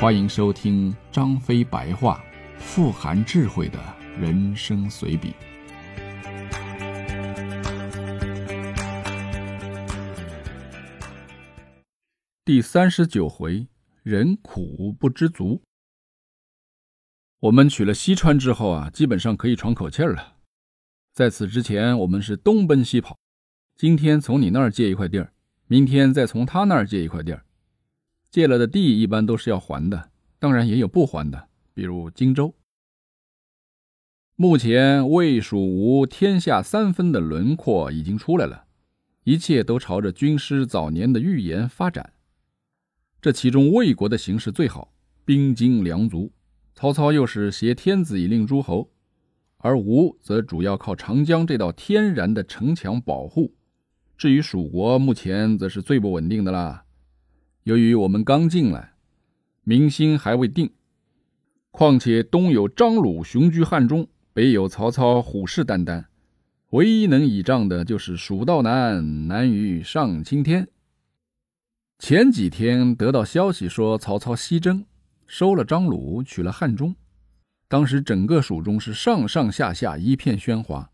[0.00, 2.24] 欢迎收听张飞白话，
[2.56, 3.78] 富含智慧的
[4.18, 5.34] 人生随笔。
[12.46, 13.66] 第三十九回，
[14.02, 15.60] 人苦不知足。
[17.40, 20.36] 我们取了西川之后啊，基本上可以喘口气儿了。
[21.12, 23.18] 在此之前，我们是东奔西跑，
[23.76, 25.34] 今天从你那儿借一块地儿，
[25.66, 27.44] 明天再从他那儿借一块地儿。
[28.30, 32.54] 借了的地一般都是要还的，当然也有不还的，比如荆州。
[34.36, 38.64] 目前魏、蜀、吴天下三分的轮廓已经出来了，
[39.24, 42.12] 一切都朝着军师早年的预言发展。
[43.20, 46.32] 这其中魏国的形势最好，兵精粮足，
[46.74, 48.90] 曹操又是挟天子以令诸侯，
[49.58, 53.54] 而吴则主要靠长江这道天然的城墙保护。
[54.16, 56.84] 至于蜀国，目前则是最不稳定的啦。
[57.64, 58.94] 由于我们刚进来，
[59.64, 60.70] 民心还未定，
[61.70, 66.06] 况且东有张鲁雄居汉中，北有曹操虎视眈眈，
[66.70, 70.68] 唯一能倚仗的就是蜀道难，难于上青天。
[71.98, 74.86] 前几天得到消息说曹操西征，
[75.26, 76.96] 收了张鲁，取了汉中，
[77.68, 80.90] 当时整个蜀中是上上下下一片喧哗，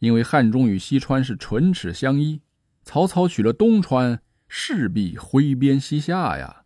[0.00, 2.42] 因为汉中与西川是唇齿相依，
[2.82, 4.20] 曹操取了东川。
[4.56, 6.62] 势必挥鞭西下呀！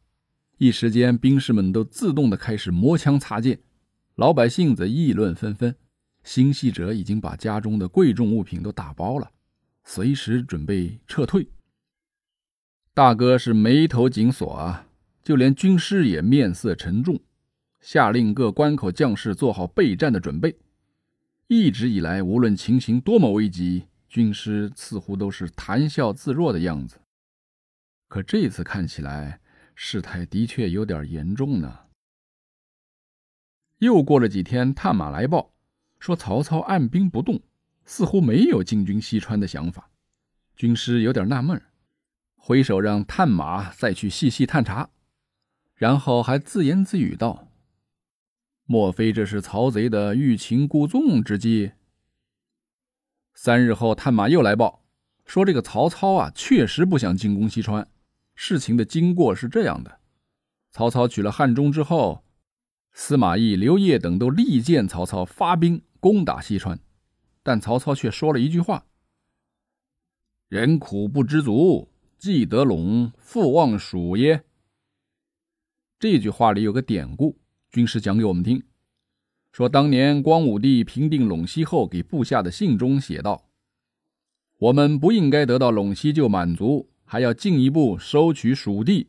[0.59, 3.61] 一时间，兵士们都自动的开始磨枪擦剑，
[4.17, 5.75] 老百姓则议论纷纷。
[6.23, 9.31] 心系者已经把家中的贵重物品都打包了，
[9.85, 11.49] 随时准备撤退。
[12.93, 14.87] 大哥是眉头紧锁啊，
[15.25, 17.19] 就连军师也面色沉重，
[17.81, 20.55] 下令各关口将士做好备战的准备。
[21.47, 26.99] 一直以来，无论情形多么危急，军师似乎都是谈笑自若的样子。
[28.09, 29.41] 可这次看起来，
[29.75, 31.81] 事态的确有点严重呢。
[33.79, 35.53] 又过了几天，探马来报
[35.99, 37.41] 说曹操按兵不动，
[37.85, 39.91] 似乎没有进军西川的想法。
[40.57, 41.63] 军师有点纳闷，
[42.35, 44.91] 挥手让探马再去细细探查，
[45.75, 47.53] 然后还自言自语道
[48.65, 51.73] ：“莫非这是曹贼的欲擒故纵之计？”
[53.35, 54.83] 三日后，探马又来报
[55.27, 57.87] 说，这个曹操啊，确实不想进攻西川。
[58.41, 59.99] 事情的经过是这样的：
[60.71, 62.23] 曹操取了汉中之后，
[62.93, 66.79] 司马懿、刘烨等都力荐曹操发兵攻打西川，
[67.43, 68.87] 但曹操却说了一句话
[70.49, 74.45] ：“人苦不知足，既得陇，复望蜀耶。”
[75.99, 77.41] 这句话里有个典故，
[77.73, 78.63] 军师讲给我们听，
[79.51, 83.49] 说当年光武帝平定陇西后，给部下的信中写道
[84.59, 89.09] ：“我们不应该得到陇西就满足。”还要进一步收取蜀地，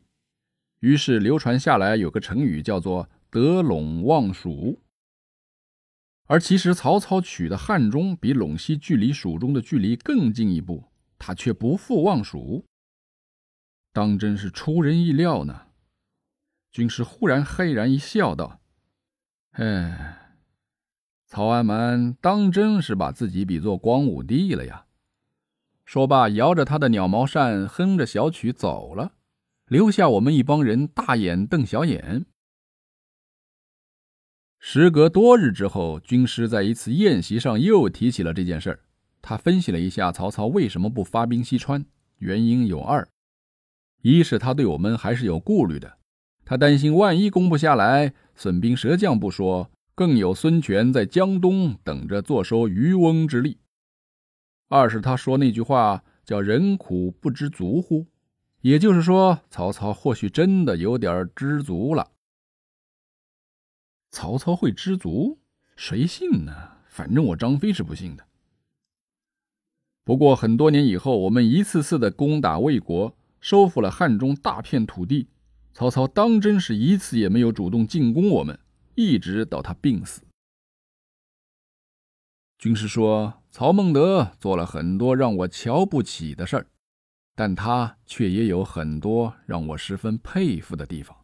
[0.80, 4.80] 于是流传下来有个成语叫做“得陇望蜀”。
[6.24, 10.84] 而其实曹操取的汉中比陇西距离蜀中的距离更进一步，
[11.18, 12.64] 他却不复望蜀，
[13.92, 15.66] 当真是出人意料呢。
[16.72, 18.60] 军师忽然嘿然一笑，道
[19.52, 20.38] ：“哎，
[21.26, 24.86] 曹安瞒当真是把自己比作光武帝了呀。”
[25.92, 29.14] 说罢，摇着他的鸟毛扇，哼着小曲走了，
[29.66, 32.26] 留下我们一帮人大眼瞪小眼。
[34.60, 38.78] 时隔多日之后，军师在一次宴席上又提起了这件事儿。
[39.20, 41.84] 他分析了一下曹操为什么不发兵西川，
[42.18, 43.08] 原因有二：
[44.02, 45.98] 一是他对我们还是有顾虑的，
[46.44, 53.58] 他担心万一攻不下来，损兵折将不说，更有孙权在江东等着坐收渔翁之利。
[54.70, 58.06] 二是他说那句话叫“人苦不知足乎”，
[58.62, 62.12] 也就是说，曹操或许真的有点知足了。
[64.12, 65.40] 曹操会知足，
[65.74, 66.52] 谁信呢？
[66.86, 68.24] 反正我张飞是不信的。
[70.04, 75.26] 不过很多年以后，我们一次次的攻打魏国，收复了汉中大片土地，
[75.74, 78.56] 曹操当真是一次也没有主动进攻我们，
[78.94, 80.22] 一直到他病死。
[82.60, 86.66] 军师说：“曹孟德做了很多让我瞧不起的事儿，
[87.34, 91.16] 但他却也有很多让我十分佩服的地方。”